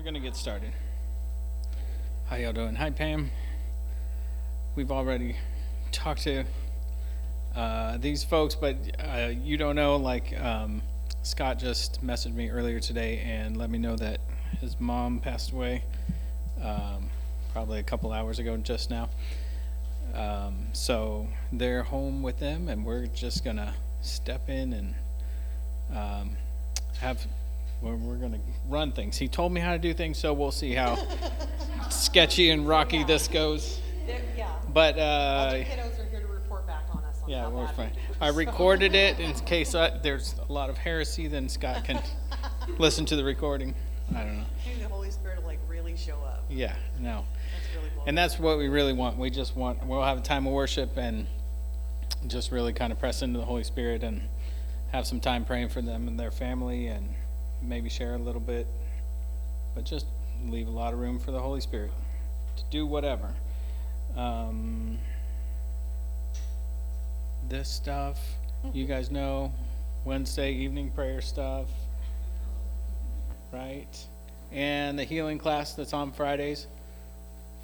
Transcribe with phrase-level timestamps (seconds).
[0.00, 0.72] we're gonna get started.
[2.24, 2.74] How y'all doing?
[2.74, 3.30] Hi Pam.
[4.74, 5.36] We've already
[5.92, 6.44] talked to
[7.54, 9.96] uh, these folks, but uh, you don't know.
[9.96, 10.80] Like um,
[11.22, 14.20] Scott just messaged me earlier today and let me know that
[14.62, 15.84] his mom passed away,
[16.62, 17.10] um,
[17.52, 19.10] probably a couple hours ago, just now.
[20.14, 24.94] Um, so they're home with them, and we're just gonna step in and
[25.94, 26.36] um,
[27.80, 27.82] have.
[27.82, 29.16] We're, we're gonna run things.
[29.16, 30.98] He told me how to do things, so we'll see how
[31.90, 33.80] sketchy and rocky this goes.
[34.36, 34.50] Yeah.
[34.72, 37.92] But uh, the kiddos are here to report back on us on yeah, we're fine.
[38.20, 41.26] I recorded it in case I, there's a lot of heresy.
[41.26, 42.02] Then Scott can
[42.78, 43.74] listen to the recording.
[44.14, 44.44] I don't know.
[44.66, 46.44] Maybe the Holy Spirit will like really show up.
[46.48, 47.24] Yeah, no.
[47.52, 47.90] That's really.
[48.06, 49.18] And that's what we really want.
[49.18, 51.26] We just want, we'll have a time of worship and
[52.26, 54.22] just really kind of press into the Holy Spirit and
[54.90, 57.14] have some time praying for them and their family and
[57.62, 58.66] maybe share a little bit,
[59.74, 60.06] but just
[60.46, 61.90] leave a lot of room for the Holy Spirit
[62.56, 63.32] to do whatever.
[64.16, 64.98] Um,
[67.48, 68.18] this stuff,
[68.72, 69.52] you guys know,
[70.04, 71.68] Wednesday evening prayer stuff,
[73.52, 74.06] right?
[74.52, 76.66] And the healing class that's on Fridays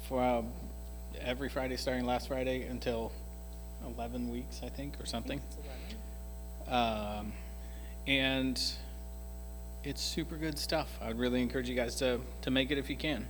[0.07, 0.47] for um,
[1.19, 3.11] every Friday starting last Friday until
[3.85, 5.41] 11 weeks, I think, or something.
[6.67, 7.33] Um,
[8.07, 8.61] and
[9.83, 10.97] it's super good stuff.
[11.01, 13.27] I'd really encourage you guys to, to make it if you can.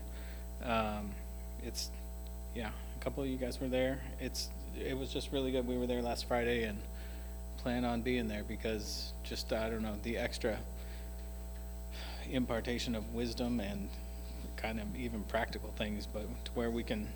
[0.64, 1.12] Um,
[1.64, 1.92] it's,
[2.56, 4.00] yeah, a couple of you guys were there.
[4.20, 5.68] It's, it was just really good.
[5.68, 6.80] We were there last Friday and
[7.58, 10.58] plan on being there because just, I don't know, the extra
[12.32, 13.90] impartation of wisdom and
[14.56, 17.08] kind of even practical things, but to where we can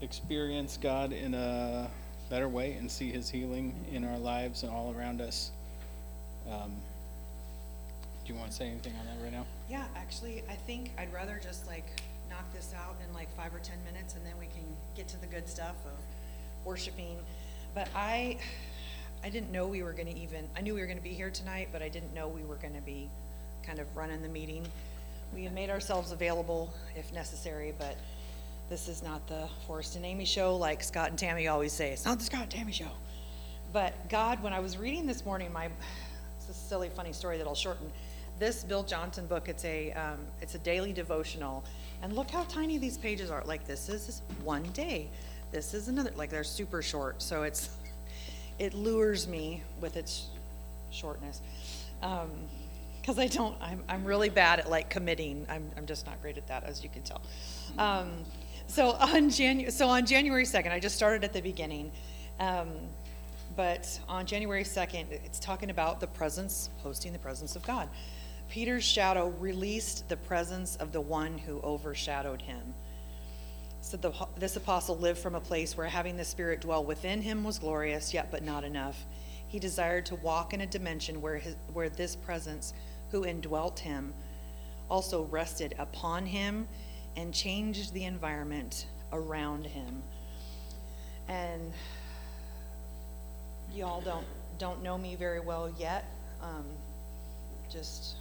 [0.00, 1.90] experience God in a
[2.30, 5.50] better way and see His healing in our lives and all around us.
[6.50, 6.72] Um,
[8.24, 9.44] do you want to say anything on that right now?
[9.68, 13.58] Yeah, actually, I think I'd rather just like knock this out in like five or
[13.58, 14.64] ten minutes and then we can
[14.96, 15.92] get to the good stuff of
[16.64, 17.18] worshiping.
[17.74, 18.38] But I,
[19.22, 21.68] I didn't know we were gonna even, I knew we were gonna be here tonight,
[21.70, 23.10] but I didn't know we were gonna be
[23.62, 24.66] kind of running the meeting.
[25.34, 27.96] We made ourselves available if necessary, but
[28.70, 31.90] this is not the Forrest and Amy show like Scott and Tammy always say.
[31.90, 32.90] It's not the Scott and Tammy show.
[33.72, 35.68] But God, when I was reading this morning, my
[36.48, 37.90] it's a silly, funny story that I'll shorten.
[38.38, 41.64] This Bill Johnson book, it's a um, it's a daily devotional,
[42.02, 43.44] and look how tiny these pages are.
[43.44, 45.08] Like this is one day,
[45.52, 46.10] this is another.
[46.16, 47.76] Like they're super short, so it's
[48.58, 50.26] it lures me with its
[50.90, 51.40] shortness.
[52.02, 52.30] Um,
[53.00, 55.44] because I don't, I'm, I'm really bad at like committing.
[55.50, 57.20] I'm, I'm just not great at that, as you can tell.
[57.76, 58.10] Um,
[58.66, 61.92] so on Janu, so on January 2nd, I just started at the beginning.
[62.40, 62.68] Um,
[63.56, 67.90] but on January 2nd, it's talking about the presence, hosting the presence of God.
[68.54, 72.72] Peter's shadow released the presence of the one who overshadowed him.
[73.80, 77.42] So the, this apostle lived from a place where having the Spirit dwell within him
[77.42, 79.06] was glorious, yet but not enough.
[79.48, 82.74] He desired to walk in a dimension where, his, where this presence,
[83.10, 84.14] who indwelt him,
[84.88, 86.68] also rested upon him
[87.16, 90.00] and changed the environment around him.
[91.26, 91.72] And
[93.72, 94.26] y'all don't
[94.58, 96.04] don't know me very well yet.
[96.40, 96.64] Um,
[97.68, 98.18] just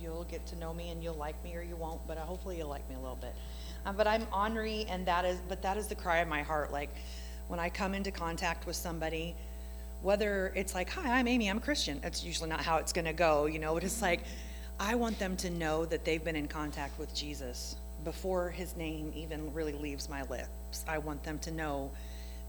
[0.00, 2.68] you'll get to know me and you'll like me or you won't, but hopefully you'll
[2.68, 3.34] like me a little bit.
[3.86, 6.72] Um, but I'm Henri, and that is but that is the cry of my heart.
[6.72, 6.90] Like
[7.48, 9.34] when I come into contact with somebody,
[10.02, 11.48] whether it's like, "Hi, I'm Amy.
[11.48, 13.74] I'm a Christian." That's usually not how it's going to go, you know.
[13.74, 14.22] But it's like
[14.80, 19.12] I want them to know that they've been in contact with Jesus before His name
[19.14, 20.84] even really leaves my lips.
[20.86, 21.90] I want them to know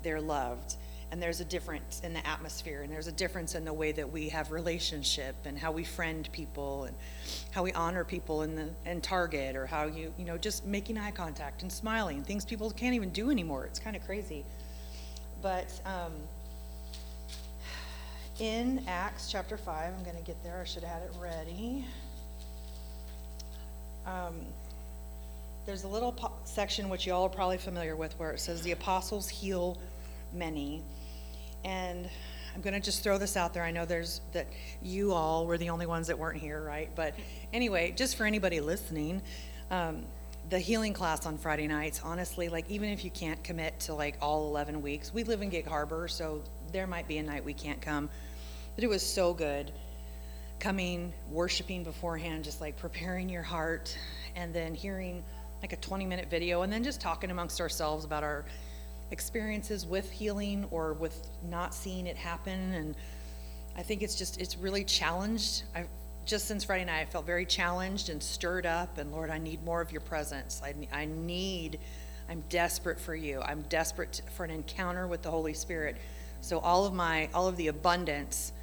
[0.04, 0.76] they're loved
[1.12, 4.10] and there's a difference in the atmosphere and there's a difference in the way that
[4.10, 6.96] we have relationship and how we friend people and
[7.52, 10.98] how we honor people in the in target or how you you know just making
[10.98, 13.66] eye contact and smiling things people can't even do anymore.
[13.66, 14.46] It's kind of crazy.
[15.42, 16.14] But um,
[18.40, 21.86] in acts chapter 5 i'm going to get there i should have had it ready.
[24.06, 24.36] Um,
[25.66, 28.62] there's a little po- section which you all are probably familiar with where it says
[28.62, 29.78] the apostles heal
[30.34, 30.84] many
[31.64, 32.10] and
[32.56, 33.64] i'm going to just throw this out there.
[33.64, 34.48] I know there's that
[34.82, 36.90] you all were the only ones that weren't here right?
[36.96, 37.16] But
[37.54, 39.22] anyway just for anybody listening
[39.72, 40.04] um,
[40.50, 44.16] the healing class on friday nights honestly like even if you can't commit to like
[44.20, 46.42] all 11 weeks we live in gig harbor so
[46.72, 48.10] there might be a night we can't come.
[48.76, 49.72] But it was so good
[50.60, 53.98] coming worshiping beforehand just like preparing your heart
[54.36, 55.24] and then hearing
[55.62, 58.46] like a 20 minute video and then just talking amongst ourselves about our
[59.12, 62.96] experiences with healing or with not seeing it happen and
[63.76, 65.86] i think it's just it's really challenged i
[66.30, 69.00] just since Friday night, I felt very challenged and stirred up.
[69.00, 70.62] And Lord, I need more of your presence.
[70.64, 71.80] I, I need,
[72.30, 73.42] I'm desperate for you.
[73.42, 75.98] I'm desperate for an encounter with the Holy Spirit.
[76.42, 78.54] So all of my, all of the abundance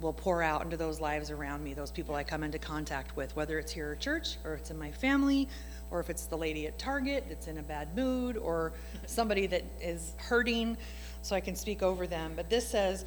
[0.00, 3.34] will pour out into those lives around me, those people I come into contact with,
[3.34, 5.48] whether it's here at church or it's in my family
[5.92, 8.72] or if it's the lady at Target that's in a bad mood or
[9.06, 10.76] somebody that is hurting
[11.20, 12.32] so I can speak over them.
[12.34, 13.04] But this says,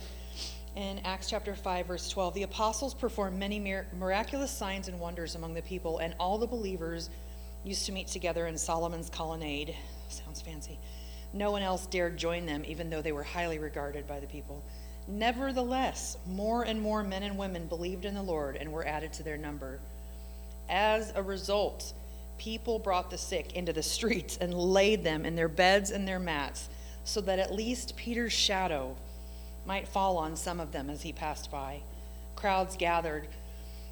[0.75, 3.59] in Acts chapter 5, verse 12, the apostles performed many
[3.97, 7.09] miraculous signs and wonders among the people, and all the believers
[7.63, 9.75] used to meet together in Solomon's colonnade.
[10.09, 10.77] Sounds fancy.
[11.33, 14.63] No one else dared join them, even though they were highly regarded by the people.
[15.07, 19.23] Nevertheless, more and more men and women believed in the Lord and were added to
[19.23, 19.79] their number.
[20.67, 21.93] As a result,
[22.37, 26.19] people brought the sick into the streets and laid them in their beds and their
[26.19, 26.69] mats,
[27.03, 28.95] so that at least Peter's shadow
[29.65, 31.81] might fall on some of them as he passed by.
[32.35, 33.27] Crowds gathered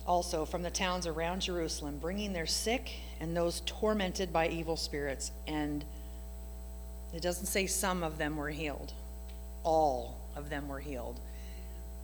[0.05, 5.31] also from the towns around Jerusalem, bringing their sick and those tormented by evil spirits.
[5.47, 5.83] And
[7.13, 8.93] it doesn't say some of them were healed,
[9.63, 11.19] all of them were healed.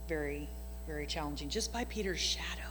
[0.07, 0.47] Very,
[0.87, 1.49] very challenging.
[1.49, 2.69] Just by Peter's shadow.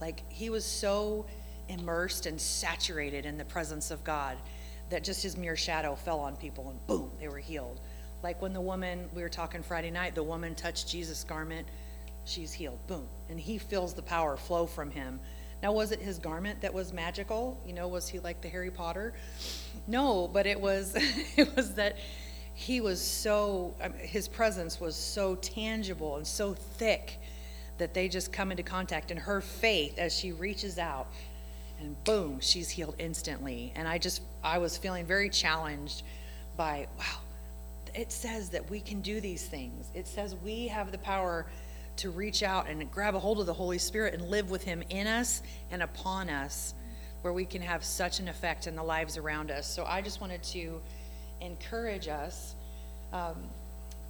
[0.00, 1.26] Like he was so
[1.68, 4.36] immersed and saturated in the presence of God
[4.90, 7.80] that just his mere shadow fell on people and boom, they were healed.
[8.22, 11.66] Like when the woman, we were talking Friday night, the woman touched Jesus' garment,
[12.24, 12.78] she's healed.
[12.86, 13.06] Boom.
[13.28, 15.20] And he feels the power flow from him.
[15.62, 17.60] Now, was it his garment that was magical?
[17.66, 19.14] You know, was he like the Harry Potter?
[19.86, 20.94] No, but it was
[21.36, 21.96] it was that
[22.54, 27.18] he was so his presence was so tangible and so thick
[27.78, 31.08] that they just come into contact and her faith as she reaches out
[31.84, 33.72] and boom, she's healed instantly.
[33.76, 36.02] And I just I was feeling very challenged
[36.56, 37.20] by wow,
[37.94, 39.90] it says that we can do these things.
[39.94, 41.46] It says we have the power
[41.96, 44.82] to reach out and grab a hold of the Holy Spirit and live with Him
[44.90, 46.74] in us and upon us,
[47.22, 49.66] where we can have such an effect in the lives around us.
[49.66, 50.80] So I just wanted to
[51.40, 52.54] encourage us.
[53.12, 53.36] Um,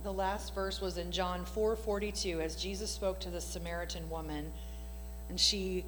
[0.02, 4.52] the last verse was in John 4:42 as Jesus spoke to the Samaritan woman,
[5.28, 5.84] and she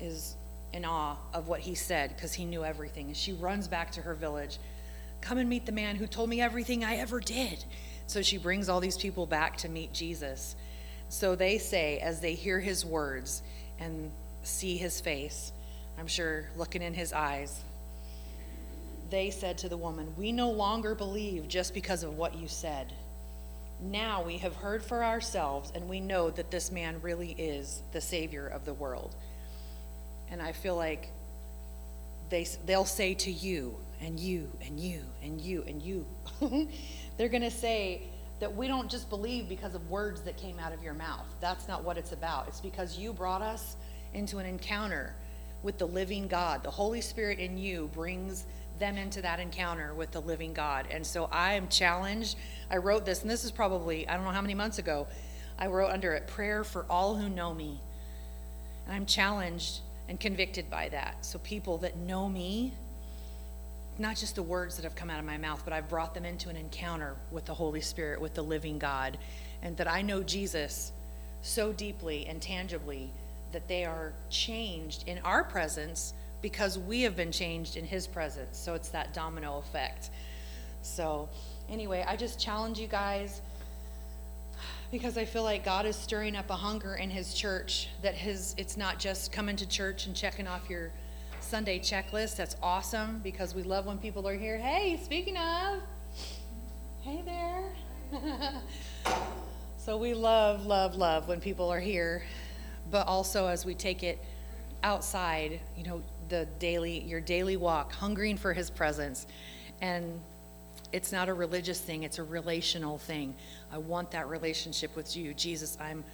[0.00, 0.36] is
[0.72, 3.06] in awe of what he said because he knew everything.
[3.06, 4.58] And she runs back to her village
[5.20, 7.64] Come and meet the man who told me everything I ever did.
[8.06, 10.54] So she brings all these people back to meet Jesus.
[11.08, 13.42] So they say, as they hear his words
[13.78, 14.10] and
[14.42, 15.52] see his face,
[15.98, 17.60] I'm sure looking in his eyes,
[19.10, 22.92] they said to the woman, We no longer believe just because of what you said.
[23.80, 28.00] Now we have heard for ourselves, and we know that this man really is the
[28.00, 29.14] Savior of the world.
[30.30, 31.10] And I feel like
[32.30, 36.06] they, they'll say to you, and you and you and you and you.
[37.16, 38.02] They're going to say
[38.40, 41.26] that we don't just believe because of words that came out of your mouth.
[41.40, 42.46] That's not what it's about.
[42.48, 43.76] It's because you brought us
[44.14, 45.14] into an encounter
[45.62, 46.62] with the living God.
[46.62, 48.46] The Holy Spirit in you brings
[48.78, 50.86] them into that encounter with the living God.
[50.90, 52.36] And so I am challenged.
[52.70, 55.08] I wrote this, and this is probably, I don't know how many months ago,
[55.58, 57.80] I wrote under it, Prayer for All Who Know Me.
[58.86, 61.24] And I'm challenged and convicted by that.
[61.24, 62.72] So people that know me,
[63.98, 66.24] not just the words that have come out of my mouth, but I've brought them
[66.24, 69.18] into an encounter with the Holy Spirit, with the living God,
[69.62, 70.92] and that I know Jesus
[71.42, 73.10] so deeply and tangibly
[73.52, 78.56] that they are changed in our presence because we have been changed in his presence.
[78.58, 80.10] So it's that domino effect.
[80.82, 81.28] So,
[81.68, 83.40] anyway, I just challenge you guys
[84.90, 88.54] because I feel like God is stirring up a hunger in his church that his
[88.56, 90.90] it's not just coming to church and checking off your
[91.40, 92.36] Sunday checklist.
[92.36, 94.58] That's awesome because we love when people are here.
[94.58, 95.80] Hey, speaking of,
[97.00, 97.72] hey there.
[99.76, 102.22] so we love, love, love when people are here,
[102.90, 104.22] but also as we take it
[104.82, 109.26] outside, you know, the daily, your daily walk, hungering for His presence,
[109.80, 110.20] and
[110.92, 113.34] it's not a religious thing; it's a relational thing.
[113.72, 115.76] I want that relationship with you, Jesus.
[115.80, 116.04] I'm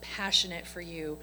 [0.00, 1.18] passionate for you.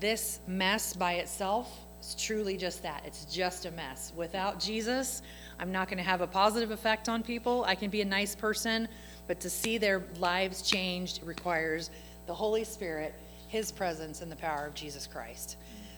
[0.00, 3.02] This mess by itself it's truly just that.
[3.04, 4.12] It's just a mess.
[4.16, 5.22] Without Jesus,
[5.58, 7.64] I'm not going to have a positive effect on people.
[7.64, 8.88] I can be a nice person,
[9.26, 11.90] but to see their lives changed requires
[12.26, 13.14] the Holy Spirit,
[13.48, 15.56] His presence, and the power of Jesus Christ.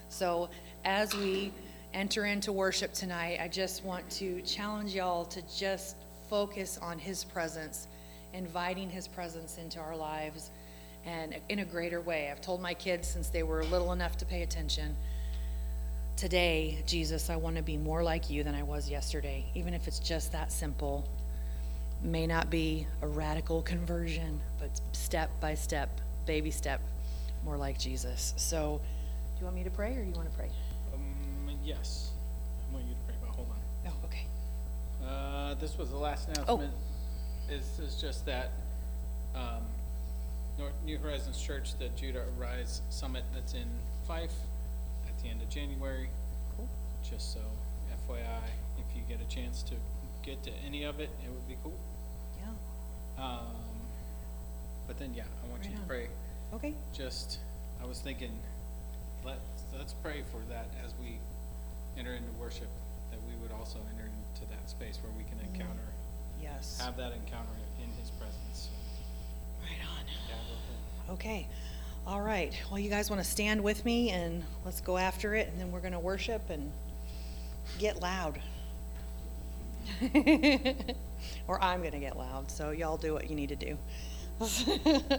[0.08, 0.48] So
[0.84, 1.52] as we
[1.92, 5.96] enter into worship tonight, I just want to challenge y'all to just
[6.30, 7.88] focus on His presence,
[8.32, 10.50] inviting His presence into our lives
[11.04, 12.30] and in a greater way.
[12.30, 14.96] I've told my kids since they were little enough to pay attention
[16.20, 19.88] Today, Jesus, I want to be more like you than I was yesterday, even if
[19.88, 21.08] it's just that simple.
[22.02, 25.88] May not be a radical conversion, but step by step,
[26.26, 26.82] baby step,
[27.42, 28.34] more like Jesus.
[28.36, 28.82] So
[29.34, 30.50] do you want me to pray or you want to pray?
[30.92, 32.10] Um, yes,
[32.68, 33.90] I want you to pray, but hold on.
[33.90, 34.26] Oh, okay.
[35.50, 36.72] Uh, this was the last announcement.
[37.48, 38.52] This is just that,
[39.34, 39.62] um,
[40.58, 43.66] North, New Horizons Church, the Judah Arise Summit that's in
[44.06, 44.32] Fife
[45.08, 46.08] at the end of January.
[46.56, 46.68] Cool.
[47.02, 47.40] Just so
[48.08, 48.20] FYI,
[48.78, 49.74] if you get a chance to
[50.22, 51.74] get to any of it, it would be cool.
[52.38, 53.46] Yeah, Um,
[54.86, 55.88] but then, yeah, I want you Right to on.
[55.88, 56.08] pray.
[56.54, 56.74] okay.
[56.92, 57.38] Just,
[57.82, 58.38] I was thinking,
[59.24, 59.40] let's,
[59.76, 61.18] let's pray for that as we
[61.98, 62.68] enter into worship,
[63.10, 65.54] that we would also enter into that space where we can mm.
[65.54, 65.80] encounter,
[66.42, 66.80] Yes.
[66.82, 67.48] have that encounter
[67.82, 68.68] in his presence.
[69.62, 70.04] Right on.
[70.28, 71.12] Yeah.
[71.14, 71.48] Okay,
[72.06, 72.52] all right.
[72.70, 75.70] Well, you guys want to stand with me and let's go after it, and then
[75.70, 76.72] we're going to worship and
[77.78, 78.40] get loud.
[81.46, 83.78] Or I'm going to get loud, so y'all do what you need to do.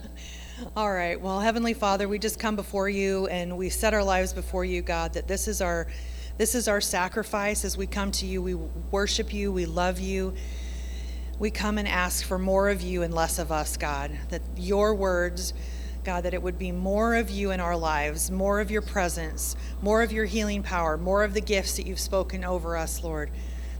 [0.76, 4.34] All right, well, Heavenly Father, we just come before you and we set our lives
[4.34, 5.88] before you, God, that this is our
[6.42, 8.42] this is our sacrifice as we come to you.
[8.42, 10.34] We worship you, we love you.
[11.38, 14.10] We come and ask for more of you and less of us, God.
[14.30, 15.54] That your words,
[16.04, 19.56] God, that it would be more of you in our lives, more of your presence,
[19.84, 23.30] more of your healing power, more of the gifts that you've spoken over us, Lord.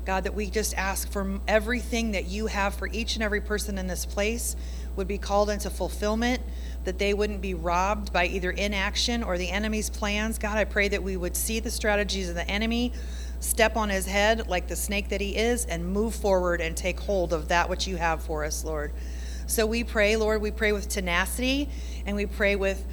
[0.06, 3.80] God, that we just ask for everything that you have for each and every person
[3.80, 4.56] in this place
[4.96, 6.44] would be called into fulfillment,
[6.84, 10.38] that they wouldn't be robbed by either inaction or the enemy's plans.
[10.38, 12.94] God, I pray that we would see the strategies of the enemy,
[13.40, 17.00] step on his head like the snake that he is, and move forward and take
[17.00, 18.92] hold of that which you have for us, Lord.
[19.48, 21.70] So we pray, Lord, we pray with tenacity
[22.06, 22.86] and we pray with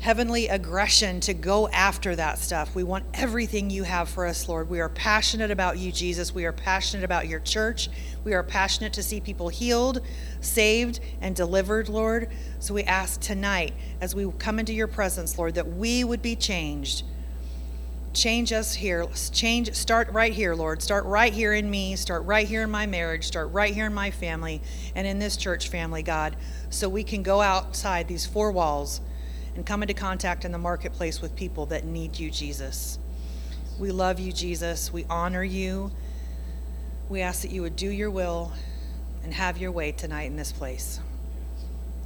[0.00, 2.74] heavenly aggression to go after that stuff.
[2.74, 4.70] We want everything you have for us, Lord.
[4.70, 6.34] We are passionate about you, Jesus.
[6.34, 7.90] We are passionate about your church.
[8.24, 10.00] We are passionate to see people healed,
[10.40, 12.30] saved, and delivered, Lord.
[12.60, 16.34] So we ask tonight, as we come into your presence, Lord, that we would be
[16.34, 17.04] changed.
[18.14, 19.06] Change us here.
[19.32, 20.80] Change, start right here, Lord.
[20.80, 21.94] Start right here in me.
[21.94, 23.24] Start right here in my marriage.
[23.24, 24.62] Start right here in my family
[24.94, 26.36] and in this church family, God,
[26.70, 29.02] so we can go outside these four walls
[29.54, 32.98] and come into contact in the marketplace with people that need you, Jesus.
[33.78, 34.92] We love you, Jesus.
[34.92, 35.90] We honor you.
[37.08, 38.52] We ask that you would do your will
[39.24, 41.00] and have your way tonight in this place.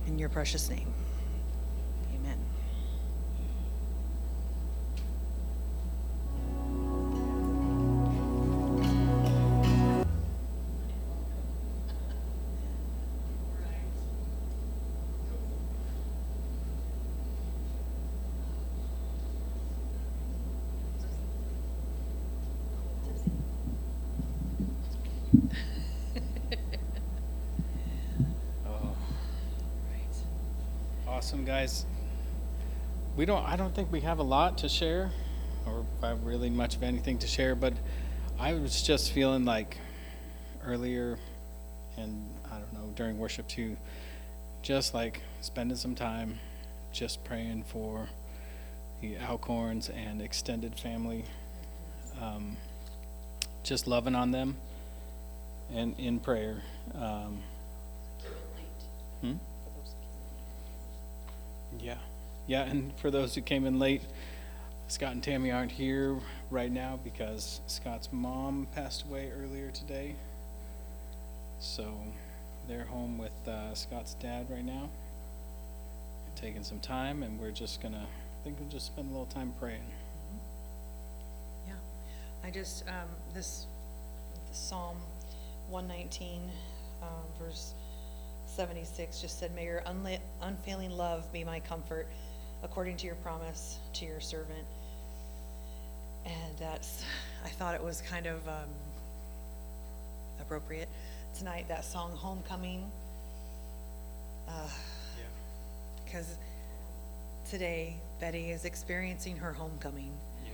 [0.07, 0.93] In your precious name.
[31.43, 31.87] Guys.
[33.17, 35.11] We don't, I don't think we have a lot to share,
[35.67, 37.73] or uh, really much of anything to share, but
[38.39, 39.79] I was just feeling like
[40.65, 41.19] earlier,
[41.97, 43.77] and I don't know, during worship too,
[44.63, 46.39] just like spending some time
[46.93, 48.09] just praying for
[49.01, 51.25] the Alcorns and extended family,
[52.21, 52.57] um,
[53.63, 54.57] just loving on them
[55.73, 56.63] and in prayer.
[56.95, 57.43] Um,
[59.25, 59.37] Hmm?
[61.81, 61.99] Yeah,
[62.47, 64.03] yeah, and for those who came in late,
[64.89, 66.17] Scott and Tammy aren't here
[66.51, 70.15] right now because Scott's mom passed away earlier today.
[71.59, 71.93] So
[72.69, 74.89] they're home with uh, Scott's dad right now,
[76.37, 79.53] taking some time, and we're just gonna, I think we'll just spend a little time
[79.61, 79.85] praying.
[81.67, 81.75] Yeah,
[82.43, 83.67] I just, um, this,
[84.51, 84.97] the Psalm
[85.69, 86.51] one nineteen,
[87.03, 87.75] um, verse
[88.55, 92.07] seventy-six just said, may your unli- unfailing love be my comfort,
[92.63, 94.65] according to your promise to your servant.
[96.25, 97.05] And that's,
[97.45, 98.69] I thought it was kind of, um,
[100.41, 100.89] appropriate
[101.37, 102.91] tonight, that song Homecoming.
[104.49, 104.69] Uh,
[105.19, 105.25] Yeah.
[106.05, 106.37] because
[107.51, 110.13] today Betty is experiencing her homecoming
[110.45, 110.51] Yeah.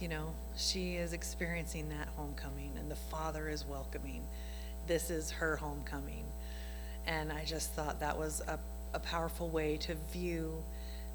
[0.00, 4.22] you know, she is experiencing that homecoming and the father is welcoming.
[4.88, 6.24] This is her homecoming.
[7.06, 8.58] And I just thought that was a,
[8.94, 10.52] a powerful way to view.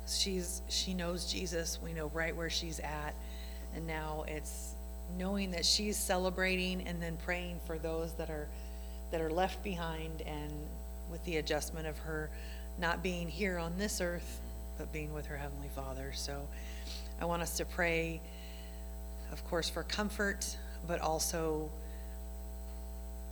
[0.08, 1.79] She's, she knows Jesus.
[1.84, 3.13] We know right where she's at.
[3.75, 4.74] And now it's
[5.17, 8.48] knowing that she's celebrating and then praying for those that are,
[9.12, 10.51] that are left behind and
[11.12, 12.29] with the adjustment of her
[12.79, 14.39] not being here on this earth,
[14.77, 16.12] but being with her Heavenly Father.
[16.13, 16.48] So
[17.22, 18.22] I want us to pray
[19.32, 21.70] of course, for comfort, but also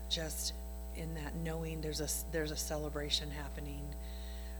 [0.09, 0.53] just
[0.97, 3.83] in that knowing there's a, there's a celebration happening.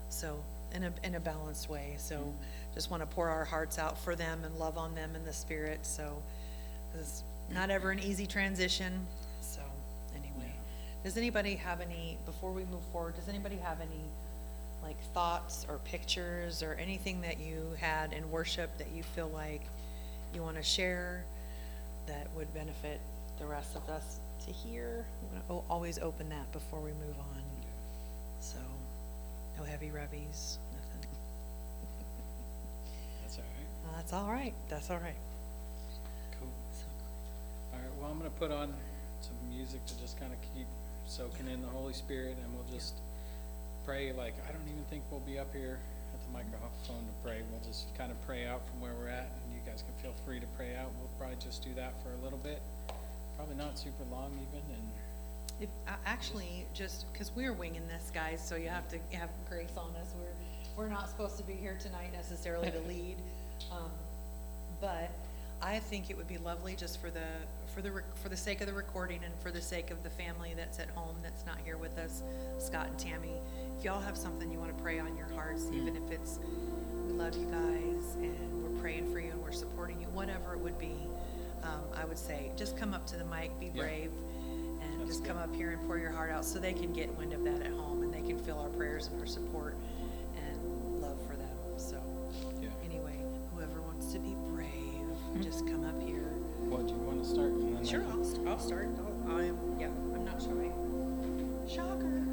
[0.10, 0.38] So,
[0.74, 1.96] in a, in a balanced way.
[1.98, 2.32] So, mm-hmm.
[2.74, 5.34] just want to pour our hearts out for them and love on them in the
[5.34, 5.86] spirit.
[5.86, 6.22] So
[7.00, 7.24] it's
[7.54, 9.06] not ever an easy transition.
[9.42, 9.62] So
[10.14, 10.54] anyway,
[11.04, 14.04] does anybody have any, before we move forward, does anybody have any
[14.84, 19.62] like thoughts or pictures or anything that you had in worship that you feel like
[20.34, 21.24] you want to share
[22.08, 23.00] that would benefit
[23.40, 25.06] the rest of us to hear?
[25.22, 27.42] We want to always open that before we move on.
[28.40, 28.58] So,
[29.58, 31.10] no heavy revies, nothing.
[33.22, 33.86] That's all right.
[33.86, 35.16] Uh, That's all right, that's all right.
[36.40, 36.50] Cool.
[37.74, 38.74] All right, well, I'm gonna put on
[39.22, 40.68] some music to just kind of keep
[41.08, 42.96] soaking in the Holy Spirit, and we'll just
[43.86, 45.80] pray, like, I don't even think we'll be up here
[46.14, 47.42] at the microphone to pray.
[47.52, 50.14] We'll just kind of pray out from where we're at, and you guys can feel
[50.26, 50.92] free to pray out.
[51.00, 52.62] We'll probably just do that for a little bit.
[53.38, 54.90] Probably not super long even, and,
[55.62, 59.72] If, a- actually, just, because we're winging this, guys, so you have to have grace
[59.78, 60.14] on us.
[60.18, 63.16] We're, we're not supposed to be here tonight necessarily to lead.
[63.72, 63.92] Um,
[64.82, 65.10] But
[65.62, 67.24] I think it would be lovely just for the,
[67.74, 70.10] for the, rec- for the sake of the recording and for the sake of the
[70.10, 72.22] family that's at home that's not here with us,
[72.60, 73.34] Scott and Tammy.
[73.78, 76.40] If y'all have something you want to pray on your hearts, even if it's,
[77.08, 80.60] we love you guys and we're praying for you and we're supporting you, whatever it
[80.60, 80.96] would be,
[81.66, 83.82] um, I would say, just come up to the mic, be Yeah.
[83.84, 84.12] brave,
[84.82, 85.30] and That's just good.
[85.34, 87.62] come up here and pour your heart out so they can get wind of that
[87.62, 89.76] at home and they can feel our prayers and our support
[90.38, 91.50] and love for them.
[91.78, 91.98] So,
[92.62, 92.70] yeah.
[92.84, 93.18] anyway,
[93.54, 96.30] whoever wants to be brave, just come up here.
[96.70, 97.50] What, do you wanna start?
[97.52, 98.88] and then Sure, I'll, st- I'll start.
[98.98, 100.72] I'll- I am, yeah, I'm not shy.
[101.68, 102.24] Shocker.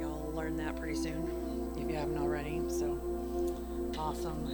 [0.00, 2.98] Y'all will learn that pretty soon, if you haven't already, so,
[3.96, 4.50] awesome.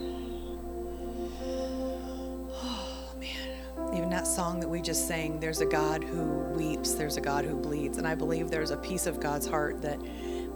[3.21, 3.93] Man.
[3.95, 6.23] Even that song that we just sang, there's a God who
[6.55, 9.81] weeps, there's a God who bleeds, and I believe there's a piece of God's heart
[9.81, 9.99] that,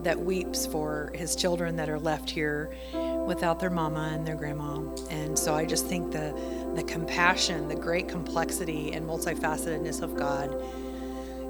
[0.03, 2.75] that weeps for his children that are left here
[3.25, 4.79] without their mama and their grandma.
[5.09, 6.33] And so I just think the,
[6.75, 10.51] the compassion, the great complexity and multifacetedness of God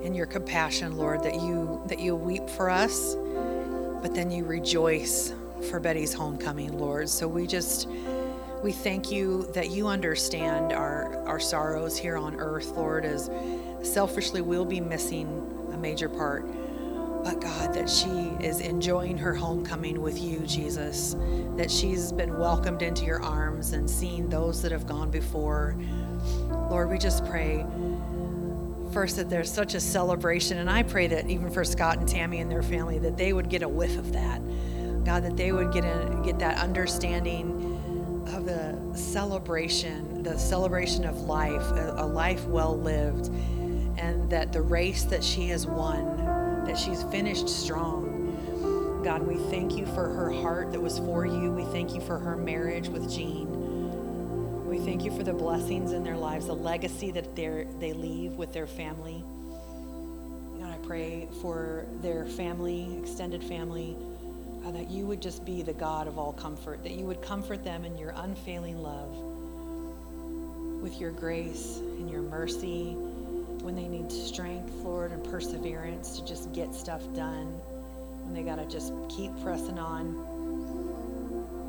[0.04, 5.34] and your compassion, Lord, that you that you weep for us, but then you rejoice
[5.70, 7.10] for Betty's homecoming, Lord.
[7.10, 7.88] So we just
[8.66, 13.30] we thank you that you understand our our sorrows here on earth, Lord, as
[13.84, 15.28] selfishly we'll be missing
[15.72, 16.48] a major part.
[17.24, 18.10] But God, that she
[18.44, 21.16] is enjoying her homecoming with you, Jesus,
[21.58, 25.76] that she's been welcomed into your arms and seen those that have gone before.
[26.50, 27.64] Lord, we just pray
[28.92, 32.40] first that there's such a celebration, and I pray that even for Scott and Tammy
[32.40, 34.42] and their family, that they would get a whiff of that.
[35.04, 37.75] God, that they would get a, get that understanding
[38.36, 43.28] of the celebration, the celebration of life, a, a life well lived,
[43.98, 46.18] and that the race that she has won,
[46.66, 49.02] that she's finished strong.
[49.06, 51.52] God, we thank you for her heart that was for you.
[51.52, 54.66] We thank you for her marriage with Gene.
[54.66, 58.34] We thank you for the blessings in their lives, the legacy that they they leave
[58.34, 59.24] with their family.
[60.60, 63.96] God, I pray for their family, extended family,
[64.66, 67.64] uh, that you would just be the God of all comfort, that you would comfort
[67.64, 69.16] them in your unfailing love,
[70.82, 72.94] with your grace and your mercy,
[73.62, 77.46] when they need strength, Lord, and perseverance to just get stuff done,
[78.24, 80.34] when they got to just keep pressing on.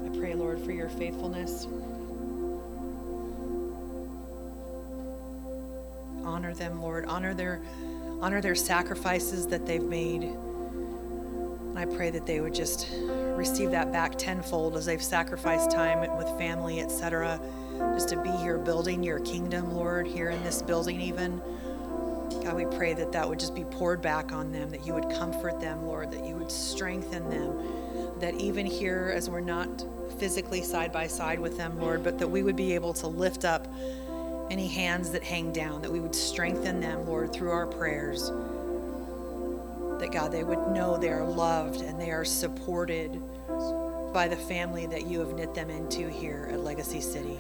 [0.07, 1.67] I pray, Lord, for your faithfulness.
[6.25, 7.63] honor them lord honor their
[8.21, 10.37] honor their sacrifices that they've made
[11.77, 12.89] and i pray that they would just
[13.37, 17.41] receive that back tenfold as they've sacrificed time with family etc
[17.95, 21.41] just to be here building your kingdom lord here in this building even
[22.43, 25.09] god we pray that that would just be poured back on them that you would
[25.11, 27.59] comfort them lord that you would strengthen them
[28.21, 29.85] that even here as we're not
[30.19, 33.45] physically side by side with them lord but that we would be able to lift
[33.45, 33.69] up
[34.51, 38.31] any hands that hang down, that we would strengthen them, Lord, through our prayers.
[40.07, 43.21] That God, they would know they are loved and they are supported
[44.13, 47.37] by the family that you have knit them into here at Legacy City.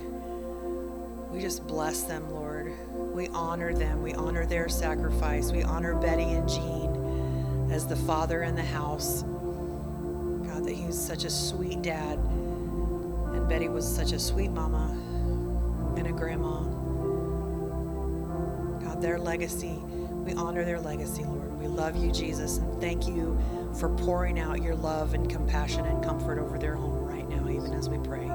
[1.30, 2.72] We just bless them, Lord.
[3.14, 4.02] We honor them.
[4.02, 5.52] We honor their sacrifice.
[5.52, 9.22] We honor Betty and Gene as the father in the house.
[9.22, 12.18] God, that he's such a sweet dad.
[12.18, 14.88] And Betty was such a sweet mama
[15.96, 16.62] and a grandma.
[18.84, 19.80] God, their legacy,
[20.26, 21.58] we honor their legacy, Lord.
[21.60, 23.38] We love you, Jesus, and thank you
[23.78, 27.72] for pouring out your love and compassion and comfort over their home right now, even
[27.74, 28.28] as we pray.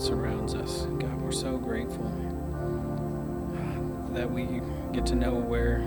[0.00, 0.86] Surrounds us.
[0.98, 2.04] God, we're so grateful
[4.12, 5.80] that we get to know where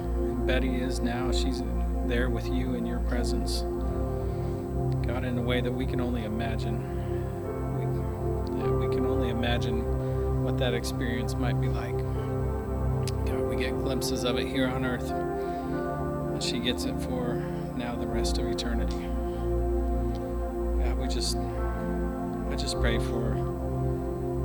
[0.45, 1.31] Betty is now.
[1.31, 1.63] She's
[2.05, 3.61] there with you in your presence.
[5.05, 6.77] God, in a way that we can only imagine.
[7.79, 11.97] We, we can only imagine what that experience might be like.
[13.25, 17.35] God, we get glimpses of it here on earth and she gets it for
[17.75, 18.95] now the rest of eternity.
[20.83, 23.42] God, we just, I just pray for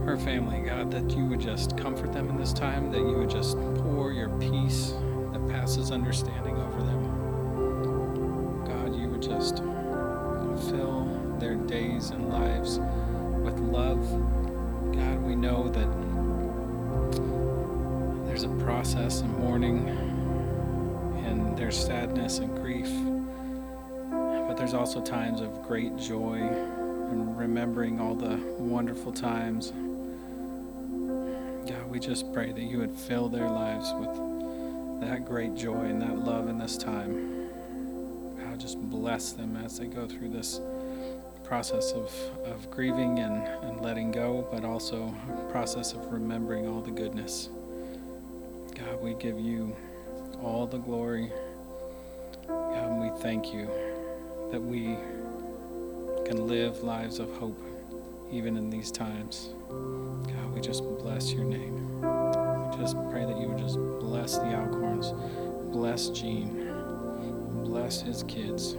[0.09, 3.29] her family, God, that you would just comfort them in this time, that you would
[3.29, 4.95] just pour your peace
[5.33, 8.65] that passes understanding over them.
[8.65, 9.59] God, you would just
[10.71, 12.79] fill their days and lives
[13.45, 14.01] with love.
[14.95, 15.91] God, we know that
[18.27, 19.89] there's a process in mourning
[21.27, 22.89] and there's sadness and grief,
[24.49, 26.37] but there's also times of great joy
[27.11, 29.75] and remembering all the wonderful times.
[31.89, 36.19] We just pray that you would fill their lives with that great joy and that
[36.19, 37.49] love in this time.
[38.39, 40.61] God, just bless them as they go through this
[41.45, 42.13] process of,
[42.45, 47.49] of grieving and, and letting go, but also a process of remembering all the goodness.
[48.75, 49.75] God, we give you
[50.43, 51.33] all the glory
[52.49, 53.69] God, we thank you
[54.51, 54.97] that we
[56.25, 57.61] can live lives of hope
[58.31, 59.51] even in these times.
[60.59, 62.01] We just bless your name.
[62.01, 65.13] We just pray that you would just bless the Alcorns,
[65.71, 66.67] bless Gene,
[67.65, 68.73] bless his kids.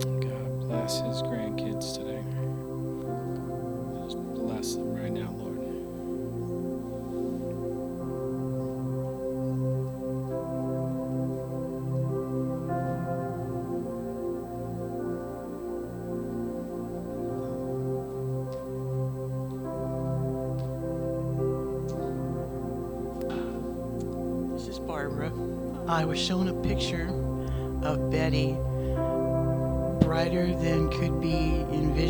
[0.00, 2.22] God, bless his grandkids today.
[4.04, 5.51] Just bless them right now, Lord.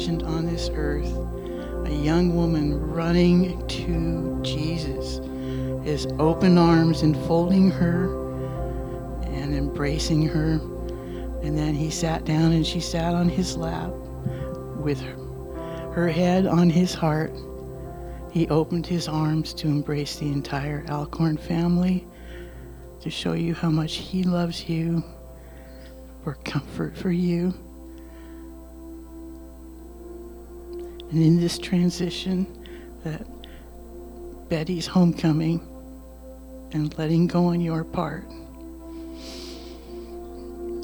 [0.09, 1.17] Envisioned on this earth.
[1.87, 5.21] A young woman running to Jesus,
[5.85, 8.07] his open arms enfolding her
[9.23, 10.55] and embracing her.
[11.43, 13.93] And then he sat down and she sat on his lap
[14.77, 15.01] with
[15.93, 17.33] her head on his heart.
[18.33, 22.07] He opened his arms to embrace the entire Alcorn family
[23.01, 25.03] to show you how much He loves you,
[26.23, 27.53] for comfort for you.
[31.13, 32.47] And in this transition,
[33.05, 33.27] that
[34.49, 35.61] Betty's homecoming
[36.73, 38.25] and letting go on your part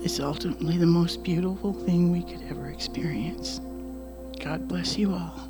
[0.05, 3.61] is ultimately the most beautiful thing we could ever experience.
[4.41, 5.48] God bless you all.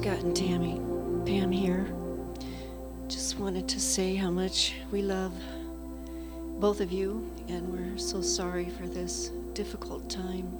[0.00, 0.80] Scott and Tammy.
[1.26, 1.86] Pam here.
[3.06, 5.34] Just wanted to say how much we love
[6.58, 10.56] both of you, and we're so sorry for this difficult time.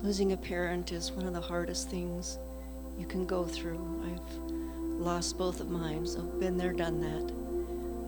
[0.00, 2.38] Losing a parent is one of the hardest things
[2.96, 3.80] you can go through.
[4.06, 4.52] I've
[5.00, 7.32] lost both of mine, so I've been there, done that.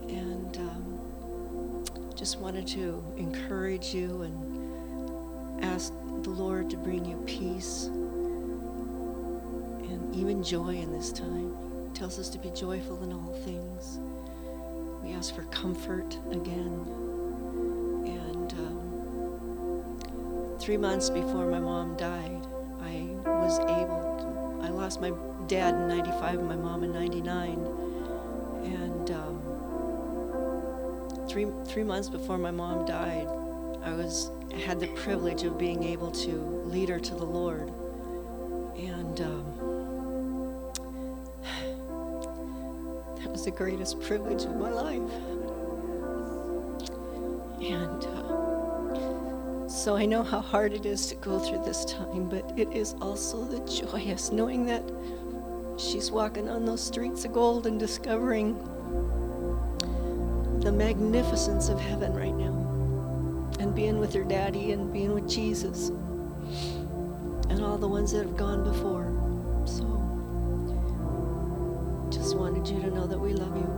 [0.09, 7.91] And um, just wanted to encourage you and ask the Lord to bring you peace
[10.15, 11.55] even joy in this time.
[11.95, 14.01] Tells us to be joyful in all things.
[15.03, 16.87] We ask for comfort again.
[18.07, 22.47] And um, three months before my mom died,
[22.83, 25.13] I was able to, I lost my
[25.47, 27.51] dad in 95 and my mom in 99.
[28.65, 29.43] And um,
[31.29, 33.29] three, three months before my mom died,
[33.83, 34.31] I was
[34.65, 36.31] had the privilege of being able to
[36.65, 37.71] lead her to the Lord.
[38.77, 39.54] And um,
[43.25, 45.01] that was the greatest privilege of my life.
[47.63, 52.53] And uh, so I know how hard it is to go through this time, but
[52.59, 54.83] it is also the joyous knowing that
[55.79, 58.59] she's walking on those streets of gold and discovering
[60.61, 62.53] the magnificence of heaven right now
[63.59, 65.89] and being with her daddy and being with Jesus
[67.49, 69.14] and all the ones that have gone before.
[72.35, 73.74] Just wanted you to know that we love you.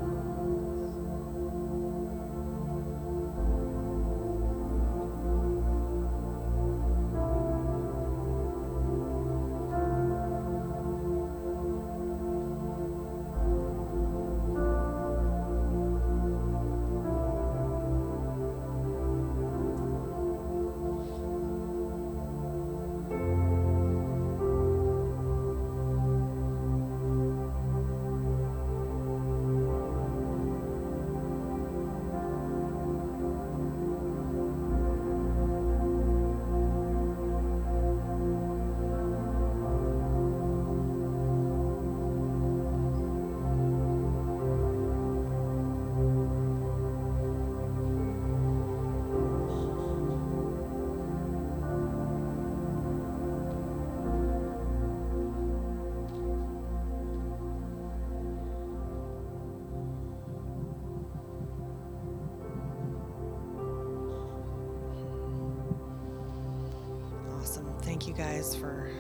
[68.37, 68.90] Guys for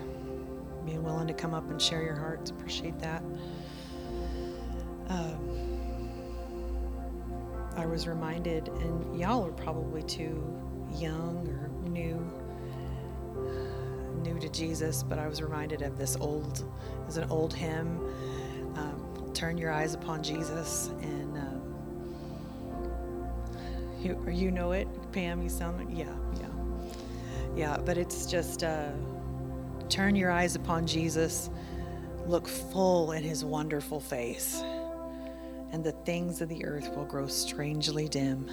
[0.86, 2.50] being willing to come up and share your hearts.
[2.50, 3.22] Appreciate that.
[5.08, 6.10] Um,
[7.76, 10.42] I was reminded, and y'all are probably too
[10.98, 12.18] young or new,
[14.22, 16.64] new to Jesus, but I was reminded of this old,
[17.06, 18.00] is an old hymn.
[18.76, 19.02] Um,
[19.34, 21.60] Turn your eyes upon Jesus, and um,
[24.00, 25.42] you, you know it, Pam.
[25.42, 26.06] You sound like yeah,
[26.40, 26.46] yeah.
[27.54, 28.92] Yeah, but it's just uh,
[29.88, 31.50] turn your eyes upon Jesus,
[32.26, 34.62] look full in his wonderful face,
[35.72, 38.48] and the things of the earth will grow strangely dim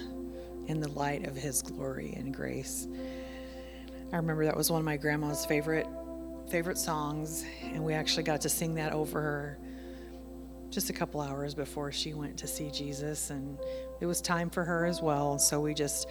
[0.66, 2.88] in the light of his glory and grace.
[4.12, 5.86] I remember that was one of my grandma's favorite
[6.50, 9.58] favorite songs, and we actually got to sing that over her
[10.68, 13.58] just a couple hours before she went to see Jesus, and
[14.00, 15.38] it was time for her as well.
[15.38, 16.08] So we just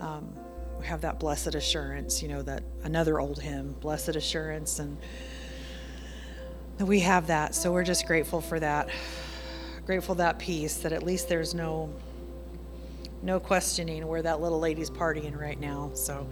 [0.00, 0.34] um,
[0.78, 4.96] we have that blessed assurance, you know, that another old hymn, blessed assurance, and
[6.80, 7.54] we have that.
[7.54, 8.88] So we're just grateful for that,
[9.86, 11.90] grateful that peace that at least there's no
[13.22, 15.92] no questioning where that little lady's partying right now.
[15.94, 16.28] So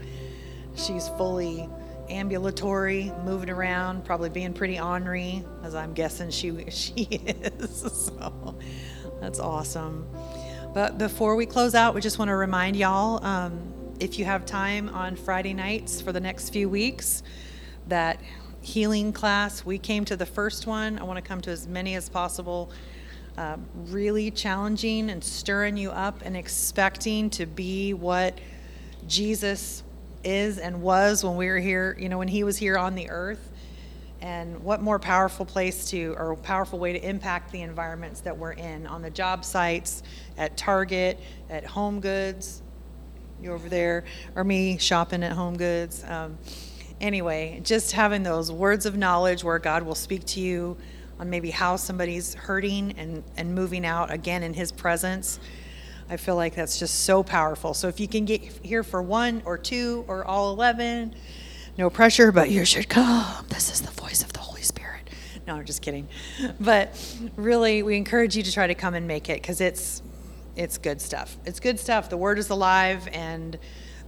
[0.74, 1.68] she's fully
[2.08, 8.10] ambulatory, moving around, probably being pretty ornery, as I'm guessing she she is.
[8.10, 8.56] So
[9.20, 10.08] that's awesome.
[10.74, 14.46] But before we close out, we just want to remind y'all um, if you have
[14.46, 17.22] time on Friday nights for the next few weeks,
[17.86, 18.18] that
[18.62, 20.98] healing class, we came to the first one.
[20.98, 22.70] I want to come to as many as possible.
[23.36, 28.38] Uh, really challenging and stirring you up and expecting to be what
[29.06, 29.82] Jesus
[30.24, 33.10] is and was when we were here, you know, when he was here on the
[33.10, 33.52] earth.
[34.22, 38.52] And what more powerful place to, or powerful way to impact the environments that we're
[38.52, 40.02] in on the job sites,
[40.36, 42.62] at Target, at Home Goods,
[43.42, 46.04] you over there, or me shopping at Home Goods.
[46.06, 46.38] Um,
[47.00, 50.76] anyway, just having those words of knowledge where God will speak to you
[51.18, 55.38] on maybe how somebody's hurting and, and moving out again in His presence.
[56.08, 57.72] I feel like that's just so powerful.
[57.72, 61.14] So if you can get here for one or two or all 11,
[61.78, 63.46] no pressure, but you should come.
[63.48, 65.08] This is the voice of the Holy Spirit.
[65.46, 66.08] No, I'm just kidding.
[66.60, 66.94] But
[67.36, 70.02] really, we encourage you to try to come and make it because it's
[70.60, 71.38] it's good stuff.
[71.46, 72.10] It's good stuff.
[72.10, 73.58] The word is alive, and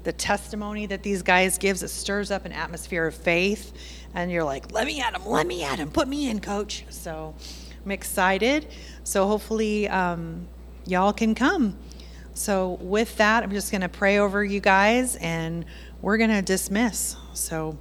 [0.02, 3.72] the testimony that these guys gives it stirs up an atmosphere of faith.
[4.14, 6.84] And you're like, let me at him, let me at him, put me in, coach.
[6.90, 7.34] So
[7.82, 8.66] I'm excited.
[9.02, 10.46] So hopefully um,
[10.84, 11.78] y'all can come.
[12.34, 15.64] So with that, I'm just going to pray over you guys, and
[16.02, 17.16] we're going to dismiss.
[17.32, 17.78] So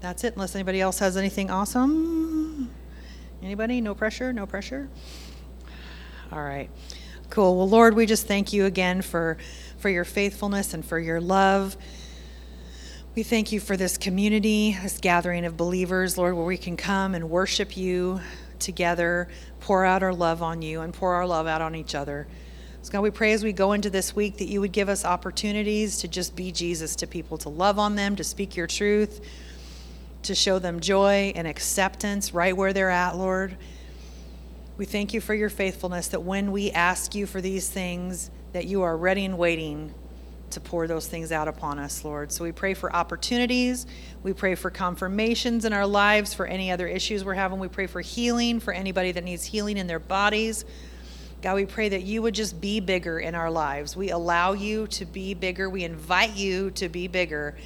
[0.00, 2.70] that's it, unless anybody else has anything awesome.
[3.42, 3.80] Anybody?
[3.80, 4.34] No pressure?
[4.34, 4.90] No pressure?
[6.30, 6.68] All right.
[7.28, 7.56] Cool.
[7.56, 9.36] Well, Lord, we just thank you again for,
[9.78, 11.76] for your faithfulness and for your love.
[13.14, 17.14] We thank you for this community, this gathering of believers, Lord, where we can come
[17.14, 18.20] and worship you
[18.58, 19.28] together,
[19.60, 22.26] pour out our love on you, and pour our love out on each other.
[22.82, 25.04] So, God, we pray as we go into this week that you would give us
[25.04, 29.20] opportunities to just be Jesus to people, to love on them, to speak your truth,
[30.22, 33.56] to show them joy and acceptance right where they're at, Lord.
[34.76, 38.66] We thank you for your faithfulness that when we ask you for these things, that
[38.66, 39.94] you are ready and waiting
[40.50, 42.30] to pour those things out upon us, Lord.
[42.30, 43.86] So we pray for opportunities.
[44.22, 47.58] We pray for confirmations in our lives for any other issues we're having.
[47.58, 50.66] We pray for healing for anybody that needs healing in their bodies.
[51.40, 53.96] God, we pray that you would just be bigger in our lives.
[53.96, 55.70] We allow you to be bigger.
[55.70, 57.56] We invite you to be bigger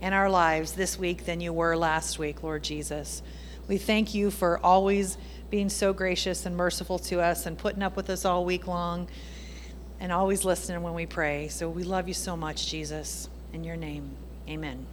[0.00, 3.22] in our lives this week than you were last week, Lord Jesus.
[3.66, 5.16] We thank you for always
[5.50, 9.08] being so gracious and merciful to us and putting up with us all week long
[9.98, 11.48] and always listening when we pray.
[11.48, 13.28] So we love you so much, Jesus.
[13.52, 14.16] In your name,
[14.48, 14.86] amen.